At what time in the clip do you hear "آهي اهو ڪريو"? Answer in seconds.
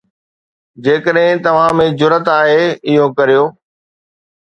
2.39-3.49